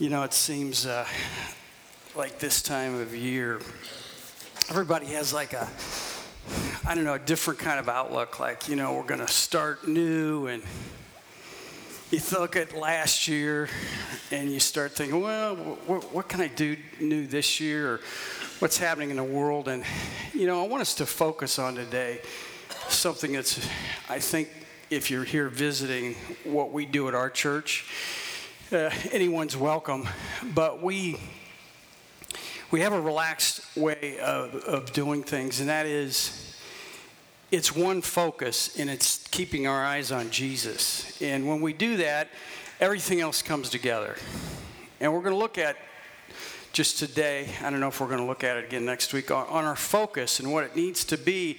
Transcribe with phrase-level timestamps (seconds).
[0.00, 1.04] You know, it seems uh,
[2.16, 3.60] like this time of year,
[4.70, 5.68] everybody has like a,
[6.86, 8.40] I don't know, a different kind of outlook.
[8.40, 10.62] Like, you know, we're going to start new, and
[12.10, 13.68] you look at last year
[14.30, 17.86] and you start thinking, well, what, what can I do new this year?
[17.86, 18.00] Or
[18.60, 19.68] what's happening in the world?
[19.68, 19.84] And,
[20.32, 22.22] you know, I want us to focus on today
[22.88, 23.58] something that's,
[24.08, 24.48] I think,
[24.88, 26.14] if you're here visiting
[26.44, 27.84] what we do at our church,
[28.72, 30.08] uh, anyone's welcome.
[30.54, 31.16] But we
[32.70, 36.56] we have a relaxed way of, of doing things, and that is
[37.50, 41.20] it's one focus, and it's keeping our eyes on Jesus.
[41.20, 42.28] And when we do that,
[42.80, 44.14] everything else comes together.
[45.00, 45.76] And we're going to look at
[46.72, 49.32] just today, I don't know if we're going to look at it again next week,
[49.32, 51.58] on, on our focus and what it needs to be.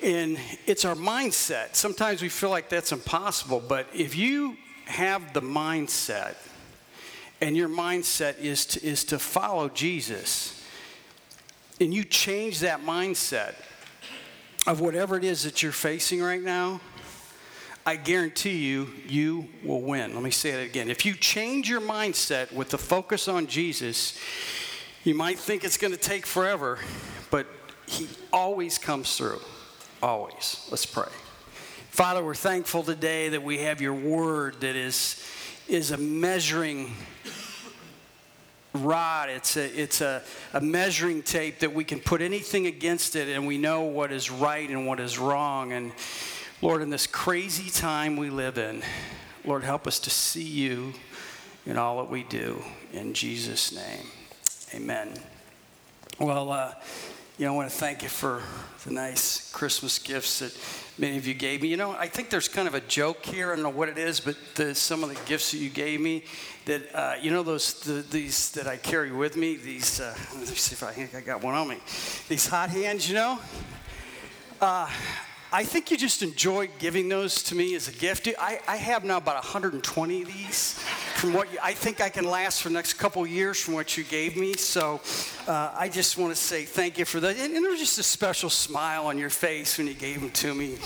[0.00, 1.74] And it's our mindset.
[1.74, 6.34] Sometimes we feel like that's impossible, but if you have the mindset,
[7.40, 10.64] and your mindset is to, is to follow Jesus,
[11.80, 13.54] and you change that mindset
[14.66, 16.80] of whatever it is that you're facing right now,
[17.84, 20.12] I guarantee you, you will win.
[20.12, 20.90] Let me say it again.
[20.90, 24.18] If you change your mindset with the focus on Jesus,
[25.04, 26.80] you might think it's going to take forever,
[27.30, 27.46] but
[27.86, 29.40] He always comes through.
[30.02, 30.66] Always.
[30.68, 31.08] Let's pray.
[31.96, 35.18] Father, we're thankful today that we have your word that is,
[35.66, 36.92] is a measuring
[38.74, 39.30] rod.
[39.30, 43.46] It's, a, it's a, a measuring tape that we can put anything against it and
[43.46, 45.72] we know what is right and what is wrong.
[45.72, 45.90] And
[46.60, 48.82] Lord, in this crazy time we live in,
[49.46, 50.92] Lord, help us to see you
[51.64, 52.62] in all that we do.
[52.92, 54.06] In Jesus' name,
[54.74, 55.14] amen.
[56.20, 56.74] Well, uh,
[57.38, 58.42] you know, I want to thank you for
[58.86, 60.58] the nice Christmas gifts that
[60.96, 61.68] many of you gave me.
[61.68, 63.52] You know, I think there's kind of a joke here.
[63.52, 66.00] I don't know what it is, but the, some of the gifts that you gave
[66.00, 66.24] me,
[66.64, 69.56] that uh, you know, those the, these that I carry with me.
[69.56, 71.76] These, uh, let me see if I think I got one on me.
[72.28, 73.38] These hot hands, you know.
[74.58, 74.90] Uh,
[75.56, 78.28] I think you just enjoy giving those to me as a gift.
[78.38, 80.74] I, I have now about 120 of these
[81.14, 83.96] from what you, I think I can last for the next couple years from what
[83.96, 84.52] you gave me.
[84.52, 85.00] So
[85.48, 87.38] uh, I just want to say thank you for that.
[87.38, 90.28] And, and there was just a special smile on your face when you gave them
[90.32, 90.76] to me.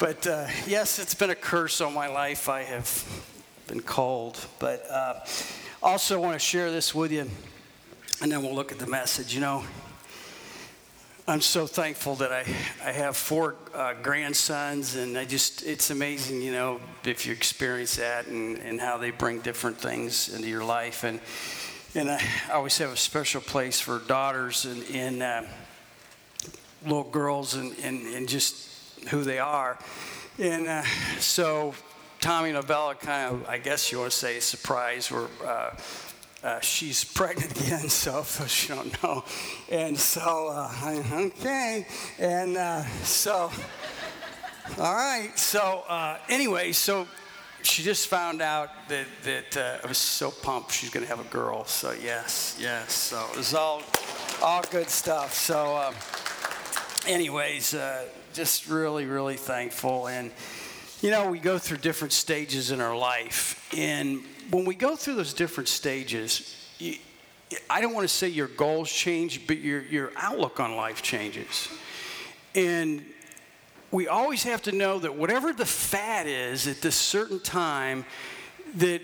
[0.00, 2.48] But uh, yes, it's been a curse on my life.
[2.48, 3.24] I have
[3.68, 4.44] been called.
[4.58, 5.20] But uh,
[5.84, 7.30] also want to share this with you,
[8.20, 9.32] and then we'll look at the message.
[9.32, 9.64] You know,
[11.28, 12.44] I'm so thankful that I,
[12.84, 17.96] I have four uh, grandsons, and I just, it's amazing, you know, if you experience
[17.96, 21.02] that and, and how they bring different things into your life.
[21.02, 21.18] And,
[21.96, 22.22] and I
[22.52, 25.42] always have a special place for daughters and, and uh,
[26.84, 28.70] little girls and, and, and just
[29.08, 29.76] who they are.
[30.38, 30.84] And uh,
[31.18, 31.74] so
[32.20, 35.26] Tommy Novella kind of, I guess you want to say, surprise, were
[36.46, 39.24] uh, she's pregnant again, so she don't know.
[39.68, 41.84] And so, uh, okay.
[42.20, 43.50] And uh, so,
[44.78, 45.32] all right.
[45.36, 47.08] So uh, anyway, so
[47.62, 51.20] she just found out that, that uh, I was so pumped she's going to have
[51.20, 51.64] a girl.
[51.64, 52.92] So yes, yes.
[52.92, 53.82] So it was all,
[54.40, 55.34] all good stuff.
[55.34, 55.94] So um,
[57.12, 60.06] anyways, uh, just really, really thankful.
[60.06, 60.30] And,
[61.02, 63.68] you know, we go through different stages in our life.
[63.76, 66.96] And when we go through those different stages, you,
[67.68, 71.68] I don't want to say your goals change, but your, your outlook on life changes.
[72.54, 73.04] And
[73.90, 78.04] we always have to know that whatever the fad is at this certain time,
[78.76, 79.02] that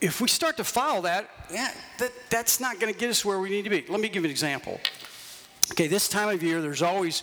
[0.00, 3.40] if we start to follow that, yeah, that that's not going to get us where
[3.40, 3.84] we need to be.
[3.88, 4.80] Let me give an example.
[5.72, 7.20] Okay, this time of year, there's always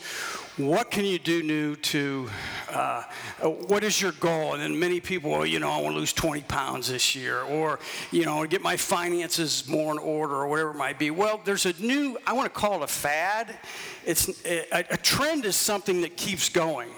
[0.56, 2.30] what can you do new to,
[2.72, 3.04] uh,
[3.44, 4.54] what is your goal?
[4.54, 7.42] And then many people, well, you know, I want to lose 20 pounds this year,
[7.42, 7.78] or,
[8.10, 11.12] you know, get my finances more in order, or whatever it might be.
[11.12, 13.60] Well, there's a new, I want to call it a fad.
[14.06, 16.90] It's, a, a trend is something that keeps going.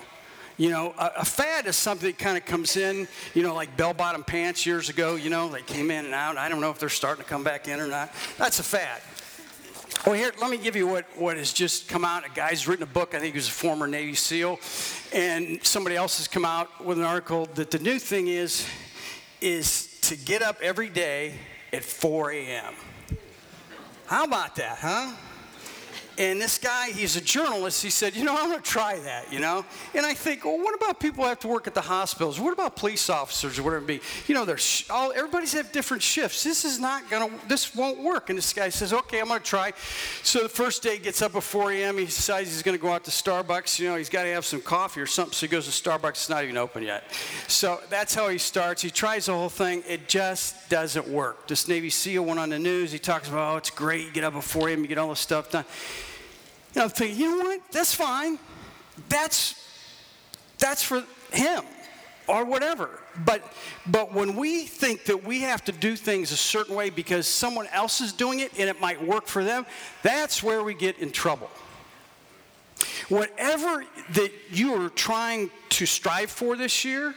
[0.55, 3.75] You know, a, a, fad is something that kind of comes in, you know, like
[3.75, 6.37] bell bottom pants years ago, you know, they came in and out.
[6.37, 8.13] I don't know if they're starting to come back in or not.
[8.37, 9.01] That's a fad.
[10.05, 12.25] Well, here, let me give you what, what has just come out.
[12.25, 14.59] A guy's written a book, I think he was a former Navy SEAL,
[15.13, 18.65] and somebody else has come out with an article that the new thing is,
[19.41, 21.33] is to get up every day
[21.73, 22.73] at 4 a.m.
[24.05, 25.11] How about that, huh?
[26.19, 27.81] And this guy, he's a journalist.
[27.81, 29.63] He said, You know, I'm going to try that, you know?
[29.95, 32.41] And I think, Well, what about people who have to work at the hospitals?
[32.41, 34.01] What about police officers or whatever it be?
[34.27, 36.43] You know, there's all, everybody's have different shifts.
[36.43, 38.29] This is not going to, this won't work.
[38.29, 39.71] And this guy says, Okay, I'm going to try.
[40.21, 41.97] So the first day, he gets up at 4 a.m.
[41.97, 43.79] He decides he's going to go out to Starbucks.
[43.79, 45.31] You know, he's got to have some coffee or something.
[45.31, 46.09] So he goes to Starbucks.
[46.09, 47.05] It's not even open yet.
[47.47, 48.81] So that's how he starts.
[48.81, 49.83] He tries the whole thing.
[49.87, 51.47] It just doesn't work.
[51.47, 52.91] This Navy SEAL went on the news.
[52.91, 54.05] He talks about, Oh, it's great.
[54.05, 55.63] You get up at 4 a.m., you get all this stuff done.
[56.75, 57.61] Know, I'm thinking, you know what?
[57.71, 58.37] That's fine.
[59.07, 59.55] That's
[60.57, 61.63] that's for him
[62.27, 62.99] or whatever.
[63.25, 63.43] But
[63.87, 67.67] but when we think that we have to do things a certain way because someone
[67.67, 69.65] else is doing it and it might work for them,
[70.03, 71.49] that's where we get in trouble.
[73.09, 77.15] Whatever that you are trying to strive for this year,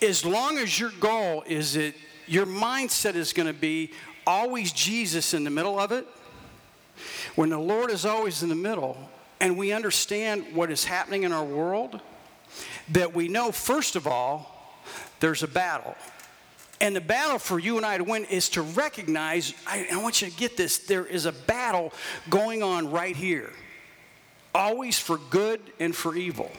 [0.00, 1.94] as long as your goal is that
[2.26, 3.92] your mindset is going to be
[4.26, 6.06] always Jesus in the middle of it,
[7.36, 8.98] when the Lord is always in the middle
[9.40, 12.00] and we understand what is happening in our world,
[12.90, 14.80] that we know, first of all,
[15.20, 15.94] there's a battle.
[16.80, 20.20] And the battle for you and I to win is to recognize I, I, want
[20.20, 21.92] you to get this there is a battle
[22.28, 23.50] going on right here,
[24.54, 26.50] always for good and for evil.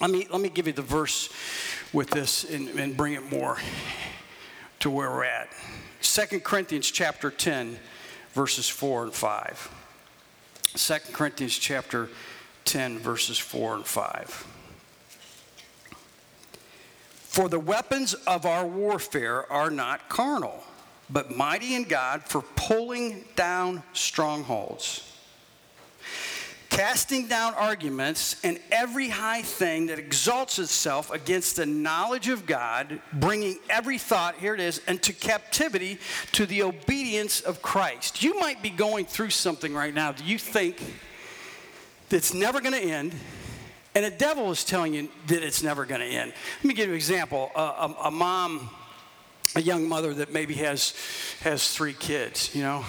[0.00, 1.28] Let me, let me give you the verse
[1.92, 3.58] with this and, and bring it more
[4.80, 5.48] to where we're at.
[6.00, 7.78] 2 Corinthians chapter 10,
[8.32, 9.77] verses 4 and 5.
[10.74, 12.08] 2 Corinthians chapter
[12.64, 14.46] 10, verses 4 and 5.
[17.14, 20.62] For the weapons of our warfare are not carnal,
[21.08, 25.07] but mighty in God for pulling down strongholds
[26.78, 33.00] casting down arguments and every high thing that exalts itself against the knowledge of God,
[33.14, 35.98] bringing every thought, here it is, into captivity
[36.30, 38.22] to the obedience of Christ.
[38.22, 40.12] You might be going through something right now.
[40.12, 40.80] Do you think
[42.10, 43.12] that's never going to end?
[43.96, 46.32] And the devil is telling you that it's never going to end.
[46.58, 47.50] Let me give you an example.
[47.56, 48.70] A, a mom,
[49.56, 50.94] a young mother that maybe has
[51.40, 52.84] has three kids, you know,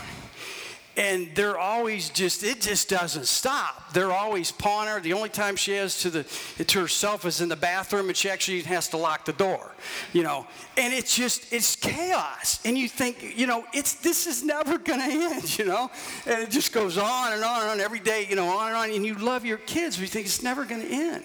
[0.98, 3.94] and they're always just it just doesn't stop.
[3.94, 5.00] They're always pawing her.
[5.00, 6.24] The only time she has to the
[6.64, 9.72] to herself is in the bathroom and she actually has to lock the door
[10.14, 10.48] you know.
[10.78, 12.60] And it's just it's chaos.
[12.66, 15.90] And you think you know it's this is never going to end you know.
[16.26, 18.76] And it just goes on and on and on every day you know on and
[18.76, 18.92] on.
[18.92, 21.24] And you love your kids but you think it's never going to end.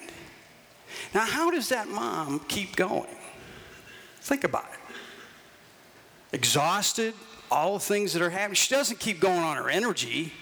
[1.15, 3.17] Now how does that mom keep going?
[4.21, 4.79] Think about it.
[6.33, 7.15] Exhausted
[7.55, 8.57] all the things that are happening.
[8.57, 10.33] She doesn't keep going on her energy.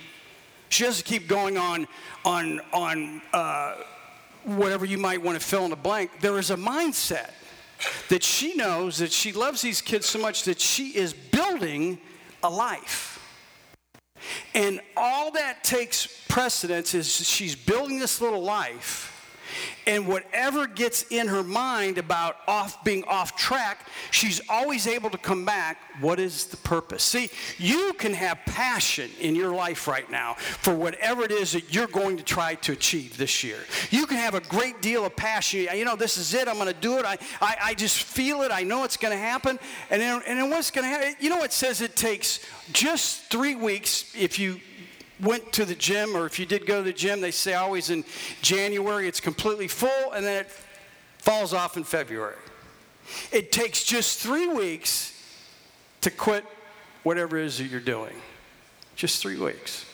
[0.70, 1.86] She doesn't keep going on
[2.24, 3.74] on on uh,
[4.44, 6.10] whatever you might want to fill in the blank.
[6.20, 7.30] There is a mindset
[8.08, 11.98] that she knows that she loves these kids so much that she is building
[12.42, 13.18] a life.
[14.54, 19.11] And all that takes precedence is she's building this little life
[19.86, 25.18] and whatever gets in her mind about off being off track, she's always able to
[25.18, 25.78] come back.
[26.00, 27.02] What is the purpose?
[27.02, 31.74] See, you can have passion in your life right now for whatever it is that
[31.74, 33.58] you're going to try to achieve this year.
[33.90, 35.66] You can have a great deal of passion.
[35.74, 36.48] You know, this is it.
[36.48, 37.04] I'm going to do it.
[37.04, 38.50] I, I, I just feel it.
[38.50, 39.58] I know it's going to happen.
[39.90, 41.16] And then, and then what's going to happen?
[41.20, 42.40] You know, it says it takes
[42.72, 44.60] just three weeks if you
[45.22, 47.90] went to the gym, or if you did go to the gym, they say always
[47.90, 48.04] in
[48.42, 50.50] January it's completely full and then it
[51.18, 52.36] falls off in February.
[53.30, 55.18] It takes just three weeks
[56.02, 56.44] to quit
[57.02, 58.14] whatever it is that you're doing.
[58.96, 59.86] Just three weeks.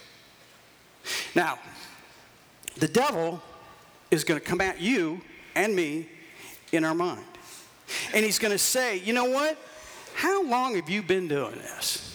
[1.34, 1.58] Now,
[2.76, 3.42] the devil
[4.10, 5.20] is going to come at you
[5.54, 6.08] and me
[6.72, 7.24] in our mind.
[8.12, 9.56] And he's going to say, you know what?
[10.14, 12.07] How long have you been doing this?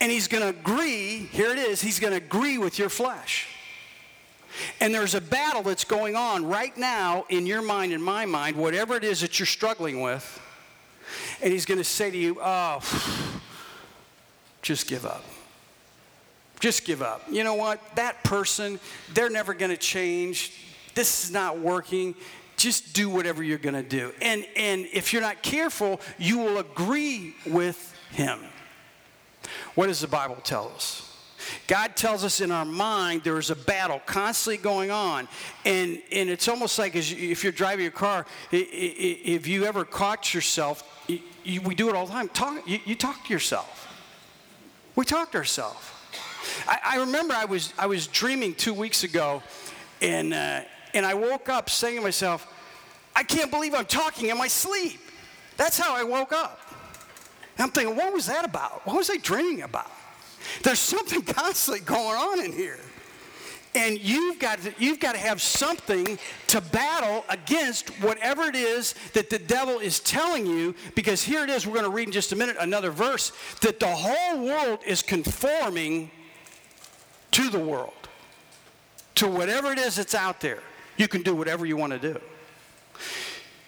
[0.00, 3.48] And he's going to agree, here it is, he's going to agree with your flesh.
[4.80, 8.56] And there's a battle that's going on right now in your mind and my mind,
[8.56, 10.40] whatever it is that you're struggling with.
[11.42, 12.80] And he's going to say to you, oh,
[14.62, 15.24] just give up.
[16.60, 17.22] Just give up.
[17.30, 17.80] You know what?
[17.96, 18.78] That person,
[19.14, 20.52] they're never going to change.
[20.94, 22.14] This is not working.
[22.56, 24.12] Just do whatever you're going to do.
[24.20, 28.40] And, and if you're not careful, you will agree with him.
[29.74, 31.06] What does the Bible tell us?
[31.66, 35.28] God tells us in our mind there is a battle constantly going on.
[35.64, 40.84] And, and it's almost like if you're driving your car, if you ever caught yourself,
[41.08, 42.28] we do it all the time.
[42.28, 43.88] Talk, you, talk to yourself.
[44.96, 45.78] We talk to ourselves.
[46.66, 49.42] I, I, remember I was, I was dreaming two weeks ago,
[50.02, 50.62] and, uh,
[50.94, 52.46] and I woke up saying to myself,
[53.14, 55.00] I can't believe I'm talking in my sleep.
[55.56, 56.69] That's how I woke up.
[57.60, 58.86] And I'm thinking, what was that about?
[58.86, 59.92] What was I dreaming about?
[60.62, 62.78] There's something constantly going on in here.
[63.74, 68.94] And you've got, to, you've got to have something to battle against whatever it is
[69.12, 72.12] that the devil is telling you, because here it is, we're going to read in
[72.12, 76.10] just a minute another verse, that the whole world is conforming
[77.32, 78.08] to the world,
[79.16, 80.62] to whatever it is that's out there.
[80.96, 82.18] You can do whatever you want to do.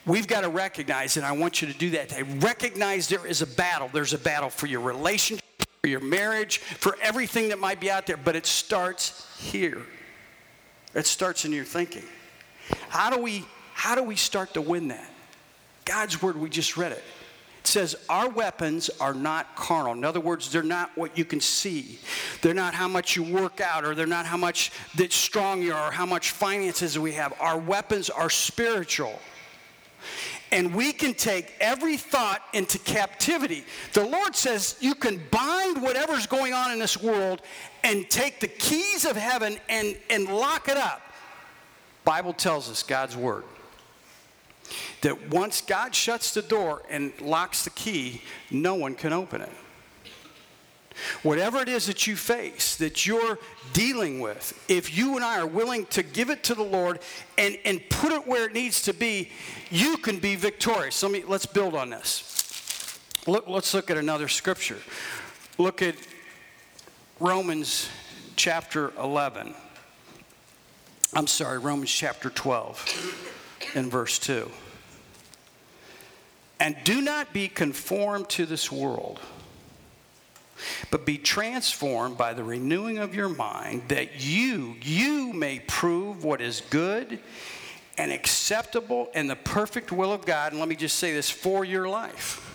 [0.05, 2.13] We've got to recognize, and I want you to do that.
[2.13, 3.89] I recognize there is a battle.
[3.91, 5.45] There's a battle for your relationship,
[5.81, 9.81] for your marriage, for everything that might be out there, but it starts here.
[10.93, 12.03] It starts in your thinking.
[12.89, 15.09] How do we how do we start to win that?
[15.85, 17.03] God's word, we just read it.
[17.59, 19.93] It says, Our weapons are not carnal.
[19.93, 21.99] In other words, they're not what you can see.
[22.41, 25.73] They're not how much you work out, or they're not how much that strong you
[25.73, 27.33] are, or how much finances we have.
[27.39, 29.19] Our weapons are spiritual
[30.51, 33.63] and we can take every thought into captivity.
[33.93, 37.41] The Lord says you can bind whatever's going on in this world
[37.83, 41.01] and take the keys of heaven and, and lock it up.
[42.03, 43.43] Bible tells us God's word
[45.01, 49.51] that once God shuts the door and locks the key, no one can open it.
[51.21, 53.39] Whatever it is that you face, that you're
[53.73, 56.99] dealing with, if you and I are willing to give it to the Lord
[57.37, 59.29] and, and put it where it needs to be,
[59.69, 61.01] you can be victorious.
[61.01, 62.99] Let me, let's build on this.
[63.25, 64.79] Look, let's look at another scripture.
[65.57, 65.95] Look at
[67.19, 67.89] Romans
[68.35, 69.53] chapter 11.
[71.13, 74.49] I'm sorry, Romans chapter 12 and verse 2.
[76.59, 79.19] And do not be conformed to this world
[80.91, 86.41] but be transformed by the renewing of your mind that you you may prove what
[86.41, 87.19] is good
[87.97, 90.51] and acceptable and the perfect will of God.
[90.51, 92.49] And let me just say this for your life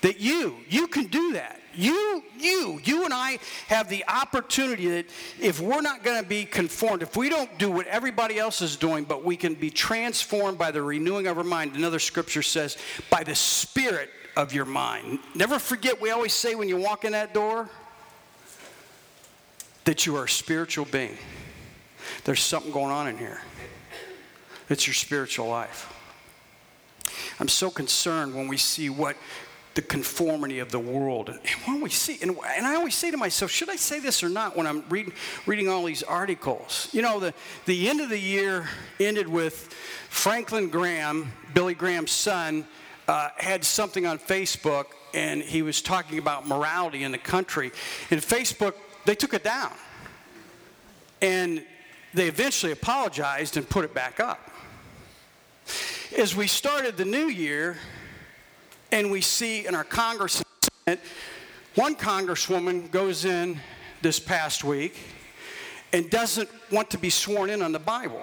[0.00, 1.58] that you you can do that.
[1.74, 3.38] You you you and I
[3.68, 5.06] have the opportunity that
[5.40, 8.76] if we're not going to be conformed if we don't do what everybody else is
[8.76, 11.74] doing but we can be transformed by the renewing of our mind.
[11.74, 12.76] Another scripture says
[13.10, 15.18] by the spirit of your mind.
[15.34, 17.68] Never forget, we always say when you walk in that door
[19.84, 21.16] that you are a spiritual being.
[22.24, 23.40] There's something going on in here.
[24.68, 25.92] It's your spiritual life.
[27.40, 29.16] I'm so concerned when we see what
[29.74, 31.30] the conformity of the world.
[31.30, 34.22] And when we see, and, and, I always say to myself, should I say this
[34.22, 35.14] or not when I'm reading,
[35.46, 36.88] reading all these articles?
[36.92, 37.32] You know, the,
[37.64, 38.68] the end of the year
[39.00, 39.72] ended with
[40.10, 42.66] Franklin Graham, Billy Graham's son,
[43.08, 47.70] uh, had something on Facebook and he was talking about morality in the country.
[48.10, 49.72] And Facebook, they took it down.
[51.20, 51.64] And
[52.14, 54.50] they eventually apologized and put it back up.
[56.16, 57.76] As we started the new year,
[58.90, 60.42] and we see in our Congress,
[61.74, 63.58] one congresswoman goes in
[64.02, 64.96] this past week
[65.92, 68.22] and doesn't want to be sworn in on the Bible.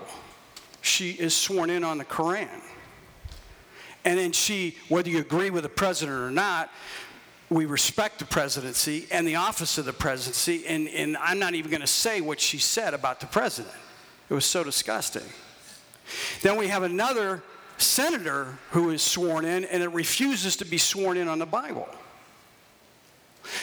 [0.82, 2.62] She is sworn in on the Koran.
[4.06, 6.72] And then she, whether you agree with the president or not,
[7.50, 10.66] we respect the presidency and the office of the presidency.
[10.68, 13.74] And, and I'm not even going to say what she said about the president.
[14.30, 15.24] It was so disgusting.
[16.42, 17.44] Then we have another
[17.78, 21.88] senator who is sworn in and it refuses to be sworn in on the Bible.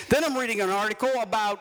[0.09, 1.61] Then I'm reading an article about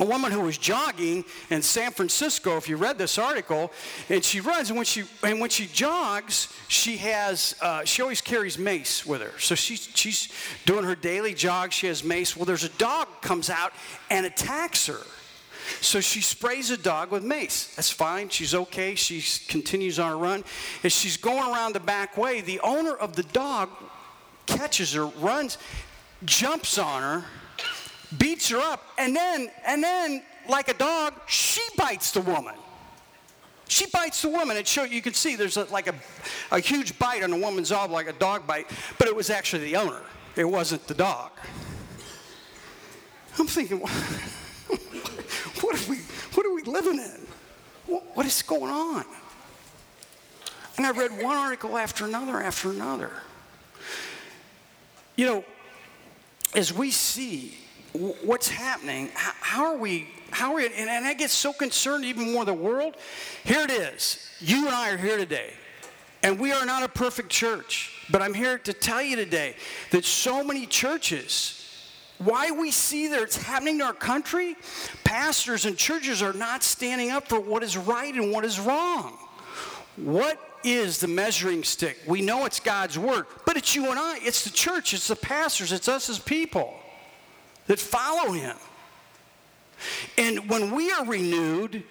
[0.00, 3.72] a woman who was jogging in San Francisco, if you read this article,
[4.08, 8.20] and she runs, and when she, and when she jogs, she has, uh, she always
[8.20, 9.32] carries mace with her.
[9.38, 10.28] So she's, she's
[10.66, 12.36] doing her daily jog, she has mace.
[12.36, 13.72] Well, there's a dog comes out
[14.10, 15.00] and attacks her.
[15.80, 17.74] So she sprays a dog with mace.
[17.76, 18.30] That's fine.
[18.30, 18.94] She's okay.
[18.94, 20.42] She continues on her run.
[20.82, 23.68] As she's going around the back way, the owner of the dog
[24.46, 25.58] catches her, runs,
[26.24, 27.24] jumps on her,
[28.16, 32.54] beats her up, and then, and then, like a dog, she bites the woman.
[33.68, 34.56] She bites the woman.
[34.56, 35.94] It show you can see there's a, like a,
[36.50, 39.64] a huge bite on a woman's arm, like a dog bite, but it was actually
[39.64, 40.00] the owner.
[40.36, 41.32] It wasn't the dog.
[43.38, 43.78] I'm thinking,
[45.60, 45.98] what are we,
[46.34, 47.28] what are we living in?
[47.88, 49.04] what, what is going on?
[50.76, 53.10] And I read one article after another after another.
[55.16, 55.44] You know,
[56.54, 57.56] as we see
[57.98, 59.10] what's happening?
[59.14, 60.08] How, are we?
[60.30, 60.66] How are we?
[60.66, 62.96] And, and I get so concerned, even more the world.
[63.44, 64.30] Here it is.
[64.40, 65.52] You and I are here today,
[66.22, 67.94] and we are not a perfect church.
[68.10, 69.56] But I'm here to tell you today
[69.90, 71.54] that so many churches,
[72.18, 74.56] why we see that it's happening in our country,
[75.04, 79.18] pastors and churches are not standing up for what is right and what is wrong.
[79.96, 81.98] What is the measuring stick?
[82.06, 85.16] We know it's God's word, but it's you and I, it's the church, it's the
[85.16, 86.74] pastors, it's us as people
[87.68, 88.56] that follow him.
[90.18, 91.84] And when we are renewed,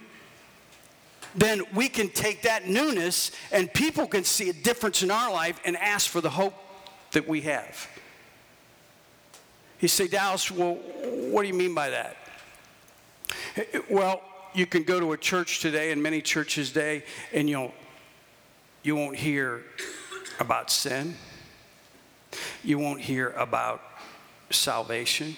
[1.33, 5.59] then we can take that newness and people can see a difference in our life
[5.63, 6.53] and ask for the hope
[7.11, 7.87] that we have.
[9.79, 12.17] You say, Dallas, well, what do you mean by that?
[13.89, 14.21] Well,
[14.53, 17.73] you can go to a church today, and many churches today, and you'll
[18.83, 19.63] you won't hear
[20.39, 21.15] about sin.
[22.63, 23.81] You won't hear about
[24.49, 25.35] salvation.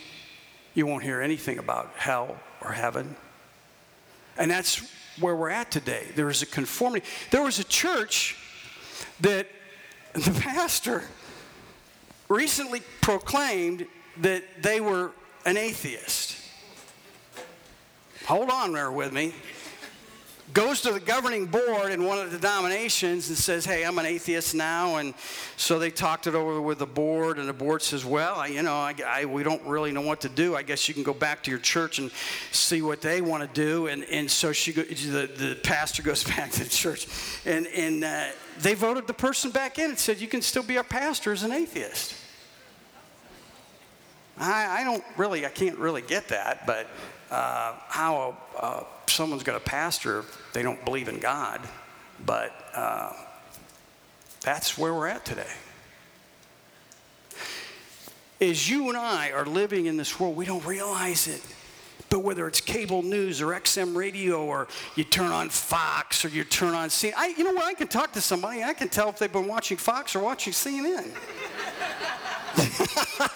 [0.80, 3.18] You won't hear anything about hell or heaven.
[4.38, 6.08] And that's where we're at today.
[6.16, 7.06] There is a conformity.
[7.32, 8.38] There was a church
[9.20, 9.48] that
[10.14, 11.04] the pastor
[12.30, 13.88] recently proclaimed
[14.22, 15.12] that they were
[15.46, 16.38] an atheist.
[18.28, 19.34] Hold on there with me
[20.54, 24.06] goes to the governing board in one of the denominations and says, Hey, I'm an
[24.06, 24.98] atheist now.
[24.98, 25.14] And
[25.58, 28.64] so they talked it over with the board, and the board says, Well, I, you
[28.64, 30.56] know, I, I, we don't really know what to do.
[30.56, 32.12] I guess you can go back to your church and
[32.52, 33.88] see what they want to do.
[33.88, 37.08] And, and so she go, the, the pastor goes back to the church.
[37.46, 38.28] And, and uh,
[38.60, 41.44] they voted the person back in and said, You can still be our pastor as
[41.44, 42.16] an atheist.
[44.38, 46.88] I, I don't really, I can't really get that, but
[47.30, 51.62] uh, how uh, someone's got a pastor if they don't believe in God.
[52.26, 53.14] But uh,
[54.42, 55.52] that's where we're at today.
[58.42, 61.42] As you and I are living in this world, we don't realize it.
[62.10, 66.44] But whether it's cable news or XM radio or you turn on Fox or you
[66.44, 67.66] turn on CNN, I, you know what?
[67.66, 68.64] I can talk to somebody.
[68.64, 71.12] I can tell if they've been watching Fox or watching CNN.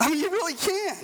[0.00, 0.96] I mean, you really can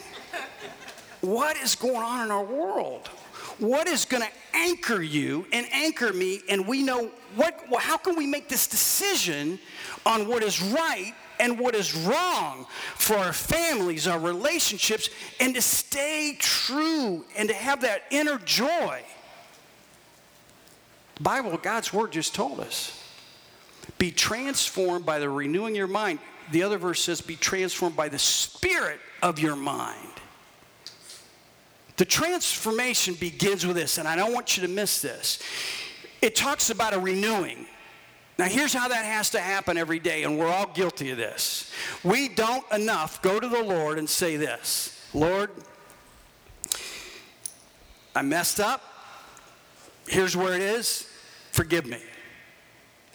[1.27, 3.11] what is going on in our world?
[3.59, 6.41] What is going to anchor you and anchor me?
[6.49, 9.59] And we know what, how can we make this decision
[10.05, 15.09] on what is right and what is wrong for our families, our relationships,
[15.41, 19.03] and to stay true and to have that inner joy?
[21.17, 23.03] The Bible, God's Word just told us.
[23.99, 26.19] Be transformed by the renewing of your mind.
[26.53, 29.97] The other verse says, be transformed by the spirit of your mind.
[31.97, 35.39] The transformation begins with this, and I don't want you to miss this.
[36.21, 37.67] It talks about a renewing.
[38.39, 41.73] Now, here's how that has to happen every day, and we're all guilty of this.
[42.05, 45.51] We don't enough go to the Lord and say this Lord,
[48.15, 48.83] I messed up.
[50.07, 51.11] Here's where it is.
[51.53, 51.99] Forgive me.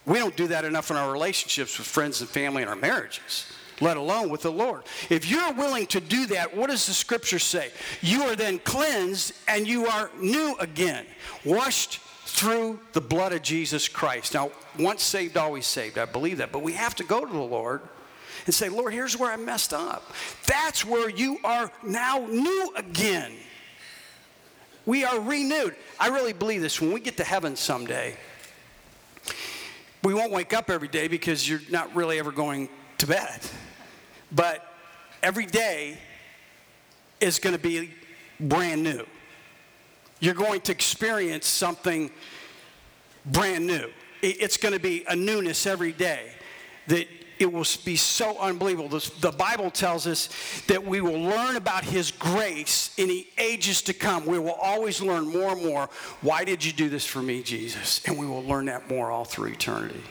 [0.06, 3.46] We don't do that enough in our relationships with friends and family and our marriages
[3.82, 4.84] let alone with the Lord.
[5.10, 7.72] If you're willing to do that, what does the scripture say?
[8.02, 11.06] You are then cleansed and you are new again,
[11.44, 14.34] washed through the blood of Jesus Christ.
[14.34, 15.98] Now, once saved, always saved.
[15.98, 16.52] I believe that.
[16.52, 17.82] But we have to go to the Lord
[18.46, 20.13] and say, Lord, here's where I messed up.
[20.46, 23.34] That's where you are now new again.
[24.86, 25.76] We are renewed.
[26.00, 26.82] I really believe this.
[26.82, 28.15] When we get to heaven someday,
[30.04, 33.41] we won't wake up every day because you're not really ever going to bed.
[34.32, 34.65] But
[35.22, 35.98] every day
[37.20, 37.91] is going to be
[38.39, 39.06] brand new.
[40.20, 42.12] You're going to experience something
[43.26, 43.89] brand new.
[44.22, 46.32] It's going to be a newness every day
[46.88, 47.08] that
[47.39, 49.00] it will be so unbelievable.
[49.20, 50.30] The Bible tells us
[50.67, 54.28] that we will learn about His grace in the ages to come.
[54.28, 55.89] We will always learn more and more.
[56.22, 58.02] Why did you do this for me, Jesus?
[58.06, 60.02] And we will learn that more all through eternity.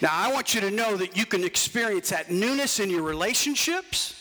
[0.00, 4.16] Now, I want you to know that you can experience that newness in your relationships,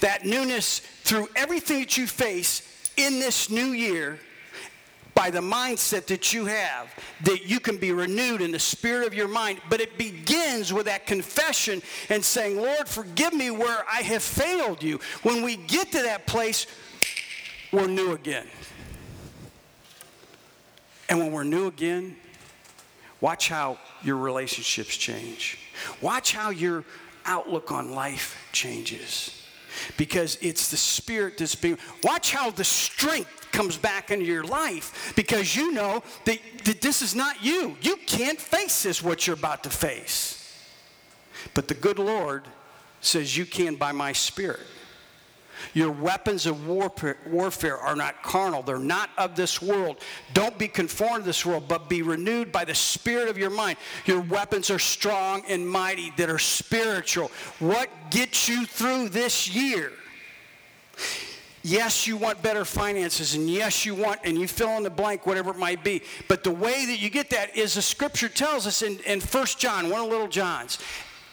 [0.00, 4.18] that newness through everything that you face in this new year
[5.14, 9.14] by the mindset that you have, that you can be renewed in the spirit of
[9.14, 9.60] your mind.
[9.68, 14.82] But it begins with that confession and saying, Lord, forgive me where I have failed
[14.82, 14.98] you.
[15.22, 16.66] When we get to that place,
[17.70, 18.46] we're new again.
[21.08, 22.16] And when we're new again,
[23.22, 25.58] watch how your relationships change.
[26.02, 26.84] Watch how your
[27.24, 29.38] outlook on life changes.
[29.96, 31.78] Because it's the spirit that's being.
[32.02, 37.00] Watch how the strength comes back into your life because you know that, that this
[37.00, 37.76] is not you.
[37.80, 40.38] You can't face this, what you're about to face.
[41.54, 42.44] But the good Lord
[43.00, 44.60] says, You can by my spirit.
[45.74, 48.62] Your weapons of warfare are not carnal.
[48.62, 49.98] They're not of this world.
[50.34, 53.78] Don't be conformed to this world, but be renewed by the spirit of your mind.
[54.06, 57.30] Your weapons are strong and mighty that are spiritual.
[57.58, 59.92] What gets you through this year?
[61.64, 65.26] Yes, you want better finances, and yes, you want, and you fill in the blank,
[65.26, 66.02] whatever it might be.
[66.26, 69.46] But the way that you get that is the scripture tells us in, in 1
[69.58, 70.78] John, one of little John's,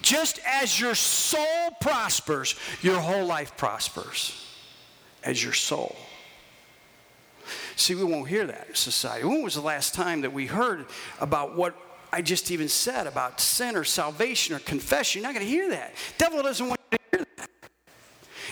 [0.01, 4.45] just as your soul prospers, your whole life prospers.
[5.23, 5.95] as your soul.
[7.75, 9.25] See, we won't hear that in society.
[9.25, 10.85] When was the last time that we heard
[11.19, 11.75] about what
[12.11, 15.21] I just even said about sin or salvation or confession?
[15.21, 15.93] You're not going to hear that.
[16.17, 17.49] Devil doesn't want you to hear that.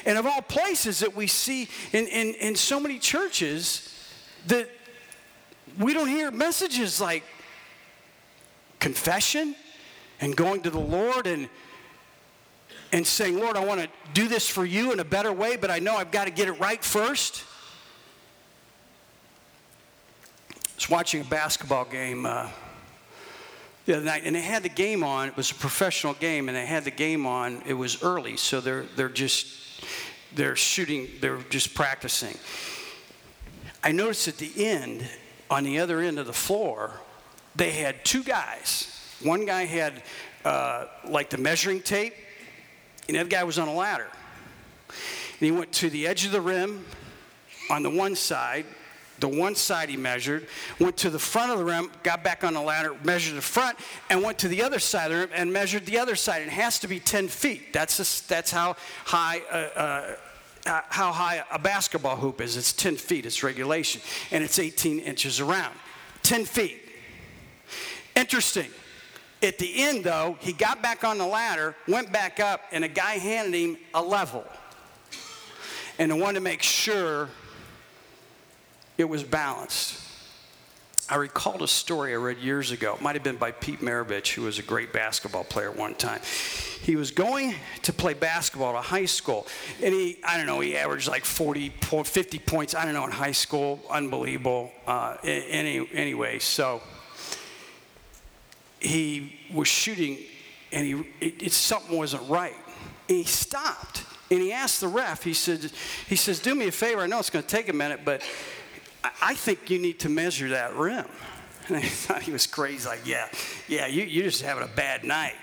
[0.05, 3.93] And of all places that we see in, in, in so many churches,
[4.47, 4.69] that
[5.77, 7.23] we don't hear messages like
[8.79, 9.55] confession
[10.19, 11.49] and going to the Lord and
[12.91, 15.69] and saying, Lord, I want to do this for you in a better way, but
[15.69, 17.43] I know I've got to get it right first.
[20.51, 22.49] I was watching a basketball game uh,
[23.85, 25.27] the other night, and they had the game on.
[25.27, 27.61] It was a professional game, and they had the game on.
[27.65, 29.47] It was early, so they're they're just
[30.33, 31.07] they're shooting.
[31.19, 32.37] They're just practicing.
[33.83, 35.07] I noticed at the end,
[35.49, 36.99] on the other end of the floor,
[37.55, 38.96] they had two guys.
[39.23, 40.03] One guy had
[40.45, 42.13] uh, like the measuring tape,
[43.07, 44.07] and other guy was on a ladder.
[44.87, 46.85] And he went to the edge of the rim
[47.69, 48.65] on the one side.
[49.19, 50.47] The one side he measured,
[50.79, 53.79] went to the front of the rim, got back on the ladder, measured the front,
[54.11, 56.43] and went to the other side of the rim and measured the other side.
[56.43, 57.73] It has to be 10 feet.
[57.73, 58.75] That's, just, that's how
[59.05, 60.15] high uh, uh,
[60.67, 62.57] uh, how high a basketball hoop is.
[62.57, 64.01] It's 10 feet, it's regulation,
[64.31, 65.73] and it's 18 inches around.
[66.23, 66.81] 10 feet.
[68.15, 68.69] Interesting.
[69.43, 72.87] At the end, though, he got back on the ladder, went back up, and a
[72.87, 74.43] guy handed him a level.
[75.99, 77.29] And I wanted to make sure
[78.97, 80.03] it was balanced.
[81.09, 82.95] I recalled a story I read years ago.
[82.95, 86.19] It might have been by Pete Maravich, who was a great basketball player one time.
[86.81, 89.47] He was going to play basketball at a high school,
[89.81, 93.11] and he, I don't know, he averaged like 40, 50 points, I don't know, in
[93.11, 93.79] high school.
[93.89, 94.71] Unbelievable.
[94.85, 96.81] Uh, any, anyway, so
[98.79, 100.17] he was shooting,
[100.71, 100.93] and he,
[101.25, 102.55] it, it, something wasn't right.
[103.09, 105.71] And he stopped, and he asked the ref, he said,
[106.07, 108.21] he says, do me a favor, I know it's going to take a minute, but
[109.21, 111.05] I think you need to measure that rim.
[111.69, 113.27] And I thought he was crazy, like, yeah,
[113.67, 115.35] yeah, you, you're just having a bad night.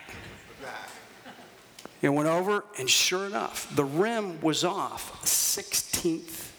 [2.01, 6.51] It went over, and sure enough, the rim was off a sixteenth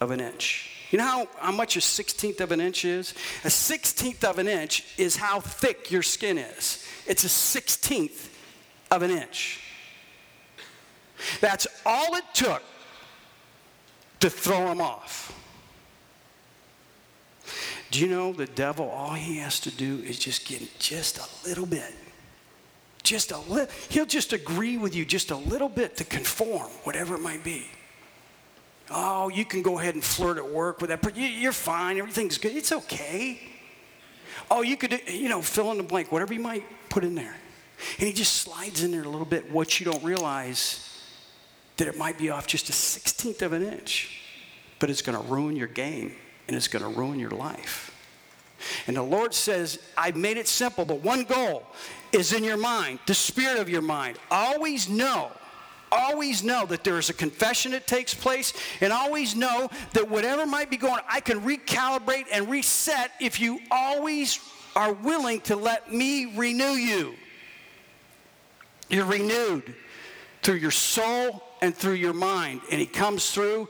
[0.00, 0.75] of an inch.
[0.90, 3.14] You know how, how much a sixteenth of an inch is?
[3.44, 6.84] A sixteenth of an inch is how thick your skin is.
[7.06, 8.30] It's a sixteenth
[8.90, 9.62] of an inch.
[11.40, 12.62] That's all it took
[14.20, 15.32] to throw him off.
[17.90, 21.48] Do you know the devil, all he has to do is just get just a
[21.48, 21.94] little bit.
[23.02, 27.14] Just a little, he'll just agree with you just a little bit to conform, whatever
[27.14, 27.66] it might be.
[28.90, 31.02] Oh, you can go ahead and flirt at work with that.
[31.02, 31.98] But you're fine.
[31.98, 32.56] Everything's good.
[32.56, 33.40] It's okay.
[34.50, 37.34] Oh, you could, you know, fill in the blank, whatever you might put in there.
[37.98, 39.50] And he just slides in there a little bit.
[39.50, 40.82] What you don't realize
[41.76, 44.22] that it might be off just a sixteenth of an inch,
[44.78, 46.14] but it's going to ruin your game
[46.46, 47.92] and it's going to ruin your life.
[48.86, 51.66] And the Lord says, I've made it simple, but one goal
[52.12, 54.18] is in your mind, the spirit of your mind.
[54.30, 55.32] Always know,
[55.92, 60.46] always know that there is a confession that takes place, and always know that whatever
[60.46, 64.38] might be going I can recalibrate and reset if you always
[64.74, 67.14] are willing to let me renew you.
[68.88, 69.74] You're renewed
[70.42, 73.68] through your soul and through your mind, and He comes through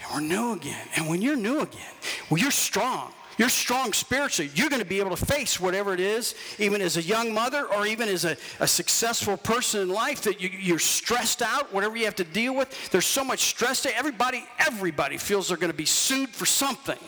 [0.00, 0.86] and we're new again.
[0.96, 1.94] And when you're new again,
[2.30, 3.12] well, you're strong.
[3.38, 4.50] You're strong spiritually.
[4.56, 7.66] You're going to be able to face whatever it is, even as a young mother
[7.66, 11.96] or even as a, a successful person in life that you, are stressed out, whatever
[11.96, 12.90] you have to deal with.
[12.90, 13.82] There's so much stress.
[13.82, 16.98] To, everybody, everybody feels they're going to be sued for something.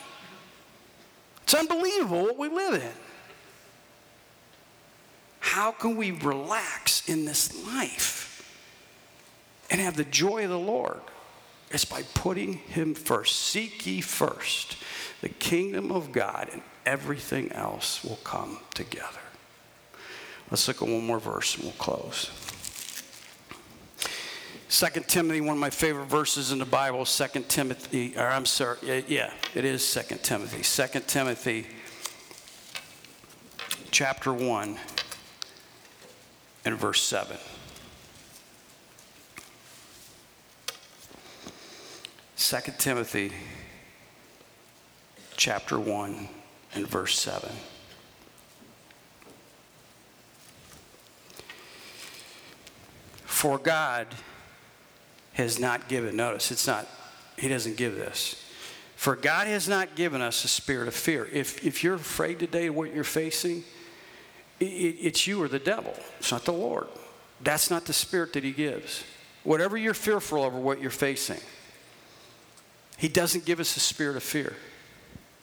[1.42, 2.92] It's unbelievable what we live in.
[5.40, 8.28] How can we relax in this life
[9.68, 11.00] and have the joy of the Lord?
[11.70, 13.36] It's by putting Him first.
[13.36, 14.76] Seek ye first
[15.20, 19.06] the kingdom of God, and everything else will come together.
[20.50, 22.30] Let's look at one more verse and we'll close.
[24.70, 29.04] 2 Timothy, one of my favorite verses in the Bible, 2 Timothy, or I'm sorry,
[29.08, 30.62] yeah, it is 2 Timothy.
[30.62, 31.66] 2 Timothy
[33.90, 34.76] chapter 1
[36.64, 37.36] and verse 7.
[42.40, 43.32] 2 Timothy
[45.36, 46.26] chapter 1
[46.74, 47.50] and verse 7.
[53.26, 54.06] For God
[55.34, 56.88] has not given, notice, it's not,
[57.36, 58.42] He doesn't give this.
[58.96, 61.28] For God has not given us a spirit of fear.
[61.30, 63.64] If, if you're afraid today of what you're facing,
[64.58, 65.94] it, it's you or the devil.
[66.18, 66.86] It's not the Lord.
[67.42, 69.04] That's not the spirit that He gives.
[69.44, 71.40] Whatever you're fearful over what you're facing,
[73.00, 74.54] He doesn't give us a spirit of fear.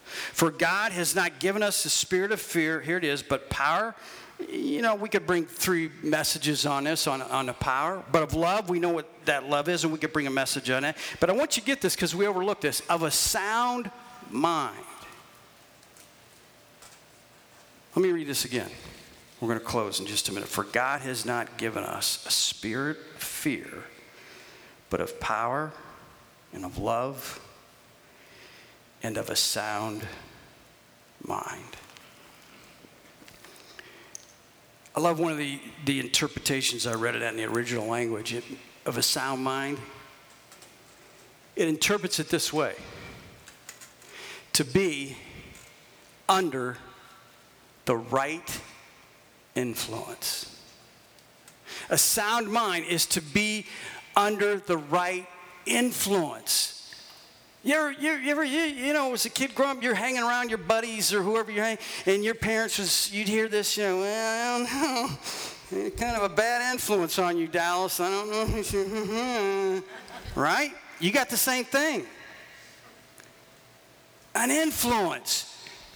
[0.06, 3.96] For God has not given us a spirit of fear, here it is, but power.
[4.48, 8.36] You know, we could bring three messages on this, on, on the power, but of
[8.36, 10.96] love, we know what that love is, and we could bring a message on it.
[11.20, 13.90] But I want you to get this because we overlook this of a sound
[14.30, 14.78] mind.
[17.96, 18.70] Let me read this again.
[19.42, 20.48] We're going to close in just a minute.
[20.48, 23.86] For God has not given us a spirit of fear,
[24.92, 25.72] but of power
[26.54, 27.42] and of love
[29.04, 30.06] and of a sound
[31.26, 31.78] mind.
[34.96, 38.36] I love one of the, the interpretations I read it in the original language
[38.86, 39.78] of a sound mind.
[41.56, 42.74] It interprets it this way
[44.54, 45.16] to be
[46.28, 46.78] under
[47.86, 48.62] the right
[49.54, 50.60] influence.
[51.90, 53.66] A sound mind is to be
[54.16, 55.28] under the right
[55.66, 56.77] influence.
[57.64, 60.22] You ever, you, you ever, you, you know, as a kid growing up, you're hanging
[60.22, 63.84] around your buddies or whoever you're hanging, and your parents was, you'd hear this, you
[63.84, 64.68] know, well, I
[65.72, 68.00] don't know, kind of a bad influence on you, Dallas.
[68.00, 69.84] I don't know,
[70.36, 70.72] right?
[71.00, 72.06] You got the same thing.
[74.36, 75.54] An influence.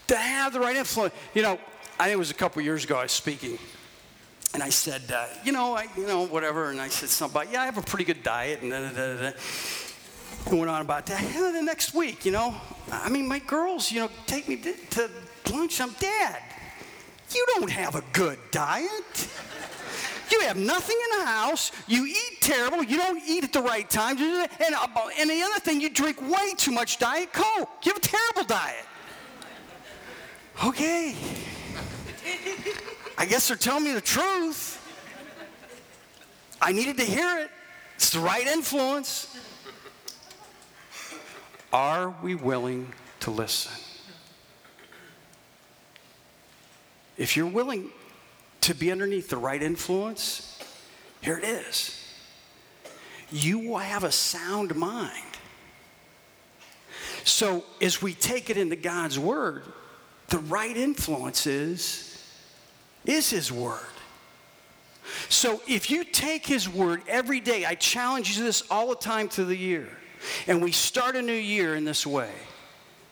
[0.08, 1.14] To have the right influence.
[1.34, 1.60] You know,
[1.98, 3.58] I think it was a couple years ago I was speaking,
[4.54, 7.54] and I said, uh, you know, I, you know, whatever, and I said something about,
[7.54, 9.32] yeah, I have a pretty good diet, and da, da, da,
[10.50, 11.22] going on about that.
[11.34, 12.56] The next week, you know,
[12.92, 15.10] I mean, my girls, you know, take me to, to
[15.52, 15.80] lunch.
[15.82, 16.42] I'm dad.
[17.34, 19.30] You don't have a good diet.
[20.32, 21.72] You have nothing in the house.
[21.88, 22.84] You eat terrible.
[22.84, 24.18] You don't eat at the right time.
[24.18, 24.88] And, uh,
[25.20, 27.70] and the other thing, you drink way too much Diet Coke.
[27.84, 28.86] You have a terrible diet.
[30.66, 31.16] Okay.
[33.18, 34.78] I guess they're telling me the truth.
[36.62, 37.50] I needed to hear it.
[37.96, 39.38] It's the right influence.
[41.74, 43.72] Are we willing to listen?
[47.18, 47.90] If you're willing
[48.62, 50.60] to be underneath the right influence,
[51.22, 51.98] here it is.
[53.32, 55.24] You will have a sound mind.
[57.24, 59.64] So, as we take it into God's Word,
[60.30, 62.26] the right influence is,
[63.06, 63.80] is His Word.
[65.30, 69.30] So, if you take His Word every day, I challenge you this all the time
[69.30, 69.88] through the year
[70.48, 72.32] and we start a new year in this way,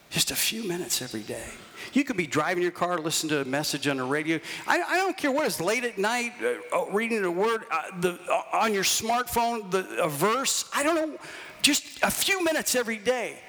[0.10, 1.50] just a few minutes every day.
[1.94, 4.40] You could be driving your car, listen to a message on the radio.
[4.68, 7.82] I, I don't care what it's late at night, uh, uh reading a word uh,
[8.00, 10.70] the, uh, on your smartphone, the, a verse.
[10.74, 11.18] I don't know,
[11.62, 13.40] just a few minutes every day.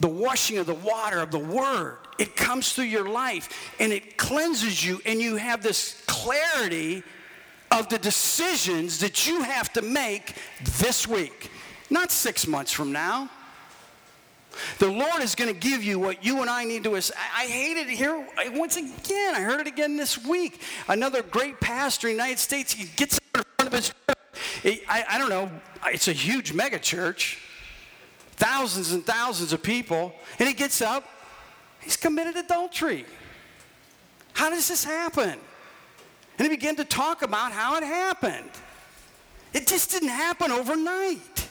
[0.00, 4.18] The washing of the water of the word, it comes through your life and it
[4.18, 7.02] cleanses you, and you have this clarity
[7.70, 10.34] of the decisions that you have to make
[10.78, 11.50] this week
[11.90, 13.30] not six months from now.
[14.78, 16.96] The Lord is going to give you what you and I need to.
[16.96, 17.00] I,
[17.36, 19.34] I hate it here once again.
[19.34, 20.62] I heard it again this week.
[20.88, 24.80] Another great pastor in the United States, he gets up in front of his church.
[24.88, 25.50] I, I don't know,
[25.86, 27.38] it's a huge mega church,
[28.36, 31.04] thousands and thousands of people, and he gets up,
[31.80, 33.04] he's committed adultery.
[34.32, 35.38] How does this happen?
[36.38, 38.50] And he began to talk about how it happened.
[39.54, 41.45] It just didn't happen overnight.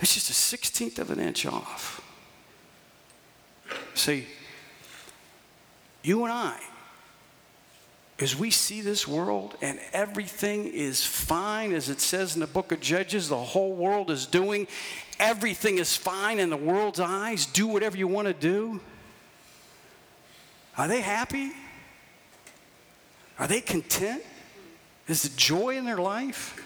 [0.00, 2.04] It's just a 16th of an inch off.
[3.94, 4.26] See,
[6.02, 6.58] you and I,
[8.20, 12.72] as we see this world and everything is fine, as it says in the book
[12.72, 14.68] of Judges, the whole world is doing,
[15.18, 18.80] everything is fine in the world's eyes, do whatever you want to do.
[20.76, 21.50] Are they happy?
[23.38, 24.22] Are they content?
[25.08, 26.64] Is the joy in their life?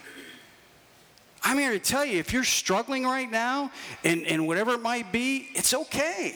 [1.44, 3.70] I'm here to tell you if you're struggling right now
[4.04, 6.34] and, and whatever it might be, it's okay.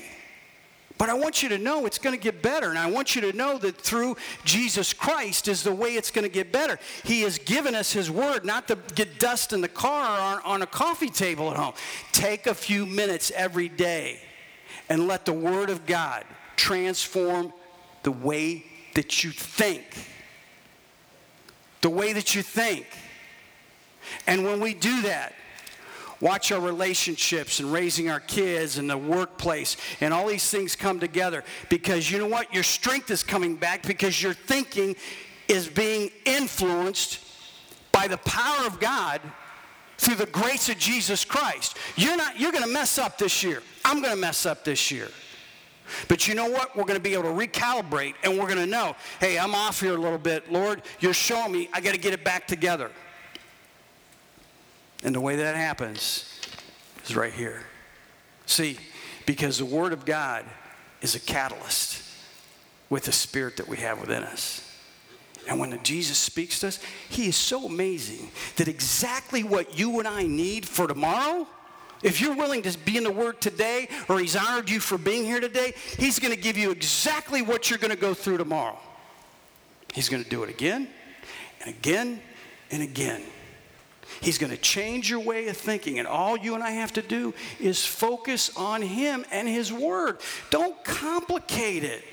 [0.98, 2.70] But I want you to know it's going to get better.
[2.70, 6.24] And I want you to know that through Jesus Christ is the way it's going
[6.24, 6.78] to get better.
[7.04, 10.42] He has given us His Word not to get dust in the car or on,
[10.44, 11.74] on a coffee table at home.
[12.12, 14.20] Take a few minutes every day
[14.88, 16.24] and let the Word of God
[16.56, 17.52] transform
[18.02, 18.64] the way
[18.94, 19.84] that you think.
[21.82, 22.86] The way that you think.
[24.26, 25.34] And when we do that,
[26.20, 30.98] watch our relationships and raising our kids and the workplace and all these things come
[30.98, 32.52] together because you know what?
[32.54, 34.96] Your strength is coming back because your thinking
[35.48, 37.20] is being influenced
[37.92, 39.20] by the power of God
[39.98, 41.76] through the grace of Jesus Christ.
[41.96, 43.62] You're not you're going to mess up this year.
[43.84, 45.08] I'm going to mess up this year.
[46.08, 46.76] But you know what?
[46.76, 49.80] We're going to be able to recalibrate and we're going to know, hey, I'm off
[49.80, 50.50] here a little bit.
[50.50, 52.90] Lord, you're showing me I got to get it back together.
[55.04, 56.40] And the way that happens
[57.04, 57.64] is right here.
[58.46, 58.78] See,
[59.26, 60.44] because the Word of God
[61.02, 62.02] is a catalyst
[62.88, 64.62] with the Spirit that we have within us.
[65.48, 70.08] And when Jesus speaks to us, He is so amazing that exactly what you and
[70.08, 71.46] I need for tomorrow,
[72.02, 75.24] if you're willing to be in the Word today, or He's honored you for being
[75.24, 78.78] here today, He's going to give you exactly what you're going to go through tomorrow.
[79.94, 80.88] He's going to do it again
[81.60, 82.20] and again
[82.70, 83.22] and again.
[84.20, 87.02] He's going to change your way of thinking, and all you and I have to
[87.02, 90.18] do is focus on Him and His Word.
[90.50, 92.04] Don't complicate it.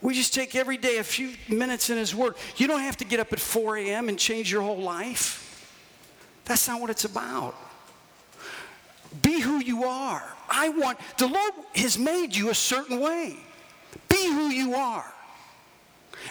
[0.00, 2.34] We just take every day a few minutes in His Word.
[2.56, 4.08] You don't have to get up at 4 a.m.
[4.08, 5.40] and change your whole life.
[6.44, 7.54] That's not what it's about.
[9.22, 10.22] Be who you are.
[10.48, 13.36] I want, the Lord has made you a certain way.
[14.08, 15.10] Be who you are.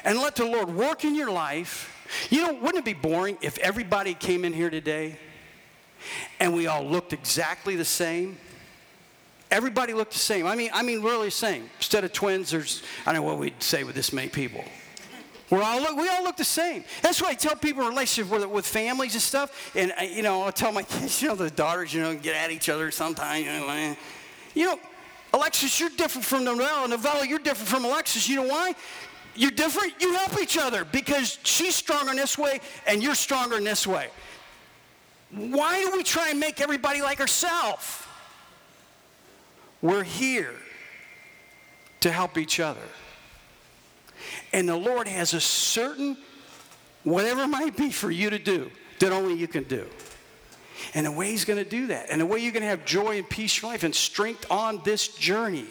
[0.03, 1.89] And let the Lord work in your life.
[2.29, 5.17] You know, wouldn't it be boring if everybody came in here today
[6.39, 8.37] and we all looked exactly the same?
[9.51, 10.47] Everybody looked the same.
[10.47, 11.69] I mean, I mean, really the same.
[11.77, 14.63] Instead of twins, there's, I don't know what we'd say with this many people.
[15.49, 16.83] We're all look, we all look the same.
[17.03, 19.71] That's why I tell people in relationships with, with families and stuff.
[19.75, 22.35] And, uh, you know, I'll tell my kids, you know, the daughters, you know, get
[22.35, 23.45] at each other sometimes.
[23.45, 23.95] You know,
[24.55, 24.79] you know
[25.33, 26.87] Alexis, you're different from Novella.
[26.87, 28.29] Novella, you're different from Alexis.
[28.29, 28.73] You know why?
[29.35, 29.93] You're different.
[29.99, 33.87] You help each other because she's stronger in this way and you're stronger in this
[33.87, 34.09] way.
[35.31, 38.03] Why do we try and make everybody like ourselves?
[39.81, 40.53] We're here
[42.01, 42.81] to help each other.
[44.53, 46.17] And the Lord has a certain,
[47.03, 48.69] whatever it might be for you to do,
[48.99, 49.87] that only you can do.
[50.93, 52.85] And the way He's going to do that, and the way you're going to have
[52.85, 55.67] joy and peace in life and strength on this journey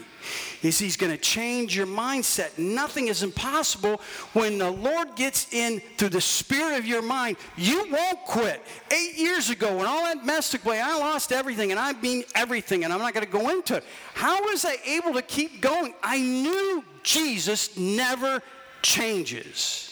[0.63, 2.57] is he's going to change your mindset.
[2.59, 4.01] Nothing is impossible
[4.33, 7.37] when the Lord gets in through the spirit of your mind.
[7.57, 8.63] You won't quit.
[8.91, 12.85] Eight years ago, when all that messed away, I lost everything, and I mean everything,
[12.85, 13.85] and I'm not going to go into it.
[14.15, 15.95] How was I able to keep going?
[16.03, 18.43] I knew Jesus never
[18.83, 19.89] changes.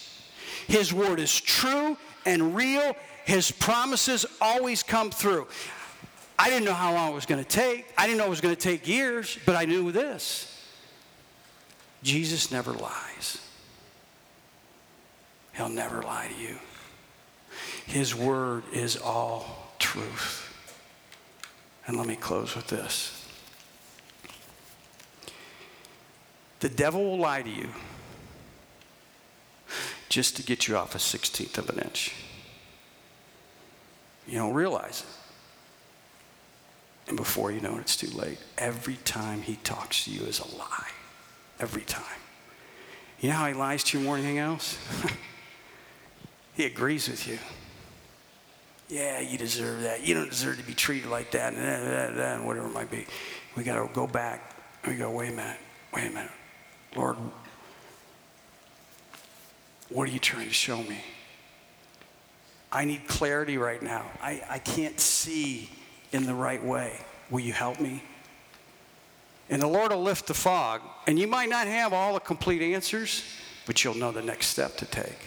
[0.67, 2.95] His word is true and real.
[3.31, 5.47] His promises always come through.
[6.37, 7.87] I didn't know how long it was going to take.
[7.97, 10.61] I didn't know it was going to take years, but I knew this
[12.03, 13.41] Jesus never lies.
[15.53, 16.57] He'll never lie to you.
[17.87, 20.53] His word is all truth.
[21.87, 23.29] And let me close with this.
[26.59, 27.69] The devil will lie to you
[30.09, 32.13] just to get you off a 16th of an inch.
[34.31, 35.07] You don't realize it.
[37.09, 38.39] And before you know it, it's too late.
[38.57, 40.91] Every time he talks to you is a lie.
[41.59, 42.05] Every time.
[43.19, 44.79] You know how he lies to you more than anything else?
[46.55, 47.39] he agrees with you.
[48.89, 50.07] Yeah, you deserve that.
[50.07, 53.07] You don't deserve to be treated like that, and, and whatever it might be.
[53.57, 54.55] We got to go back.
[54.87, 55.59] We go, wait a minute,
[55.93, 56.31] wait a minute.
[56.95, 57.17] Lord,
[59.89, 60.99] what are you trying to show me?
[62.73, 64.07] I need clarity right now.
[64.23, 65.69] I, I can't see
[66.13, 66.93] in the right way.
[67.31, 68.03] Will you help me?
[69.49, 70.81] And the Lord will lift the fog.
[71.07, 73.25] And you might not have all the complete answers,
[73.67, 75.19] but you'll know the next step to take.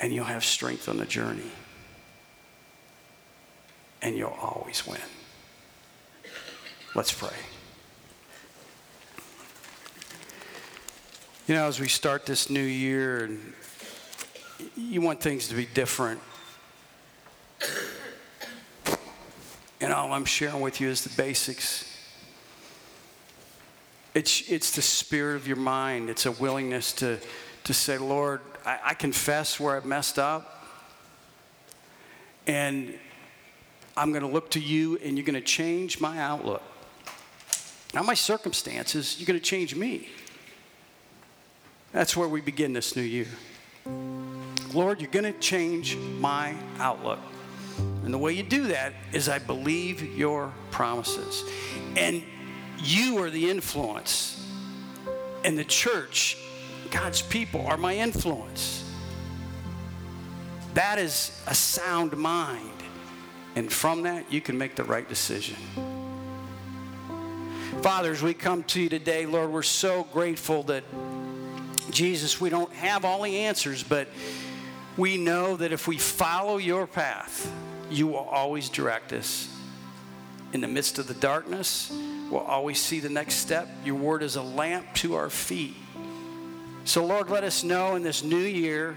[0.00, 1.50] And you'll have strength on the journey.
[4.00, 4.98] And you'll always win.
[6.96, 7.36] Let's pray.
[11.46, 13.52] You know, as we start this new year, and
[14.76, 16.20] you want things to be different.
[19.80, 21.88] And all I'm sharing with you is the basics.
[24.14, 26.10] It's, it's the spirit of your mind.
[26.10, 27.18] It's a willingness to,
[27.64, 30.66] to say, Lord, I, I confess where I've messed up.
[32.46, 32.98] And
[33.96, 36.62] I'm going to look to you, and you're going to change my outlook.
[37.94, 40.08] Not my circumstances, you're going to change me.
[41.92, 43.26] That's where we begin this new year.
[44.74, 47.18] Lord, you're going to change my outlook.
[48.04, 51.44] And the way you do that is I believe your promises.
[51.96, 52.22] And
[52.78, 54.38] you are the influence.
[55.44, 56.36] And the church,
[56.90, 58.84] God's people, are my influence.
[60.74, 62.70] That is a sound mind.
[63.54, 65.56] And from that, you can make the right decision.
[67.82, 70.84] Fathers, we come to you today, Lord, we're so grateful that,
[71.90, 74.08] Jesus, we don't have all the answers, but
[74.96, 77.50] we know that if we follow your path,
[77.90, 79.48] you will always direct us.
[80.52, 81.90] In the midst of the darkness,
[82.30, 83.68] we'll always see the next step.
[83.84, 85.74] Your word is a lamp to our feet.
[86.84, 88.96] So, Lord, let us know in this new year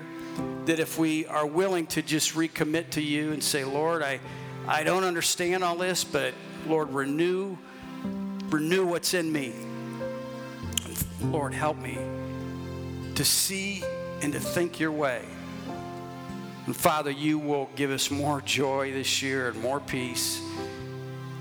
[0.65, 4.19] that if we are willing to just recommit to you and say, Lord, I,
[4.67, 6.33] I don't understand all this, but
[6.67, 7.57] Lord, renew,
[8.49, 9.53] renew what's in me.
[11.21, 11.97] Lord, help me
[13.15, 13.83] to see
[14.21, 15.21] and to think your way.
[16.65, 20.41] And Father, you will give us more joy this year and more peace,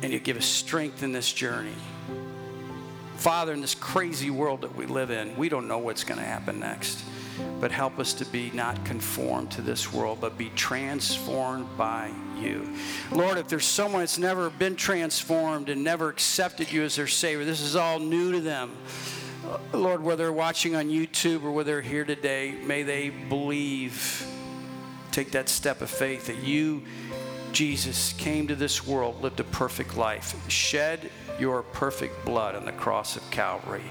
[0.03, 1.75] and you give us strength in this journey.
[3.16, 6.27] Father, in this crazy world that we live in, we don't know what's going to
[6.27, 7.05] happen next.
[7.61, 12.72] But help us to be not conformed to this world, but be transformed by you.
[13.11, 17.45] Lord, if there's someone that's never been transformed and never accepted you as their Savior,
[17.45, 18.77] this is all new to them.
[19.72, 24.25] Lord, whether they're watching on YouTube or whether they're here today, may they believe,
[25.15, 26.83] take that step of faith that you,
[27.53, 31.09] Jesus, came to this world, lived a perfect life, shed
[31.39, 33.85] your perfect blood on the cross of Calvary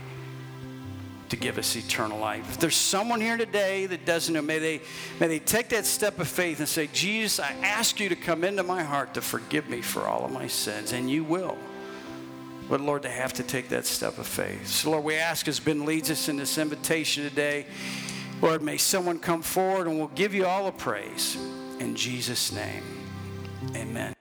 [1.30, 2.47] to give us eternal life.
[2.49, 4.82] If there's someone here today that doesn't know, may they,
[5.19, 8.43] may they take that step of faith and say, Jesus, I ask you to come
[8.43, 11.57] into my heart to forgive me for all of my sins, and you will.
[12.69, 14.67] But Lord, they have to take that step of faith.
[14.67, 17.65] So, Lord, we ask as Ben leads us in this invitation today,
[18.43, 21.37] Lord, may someone come forward and we'll give you all the praise.
[21.79, 22.83] In Jesus' name,
[23.73, 24.12] amen.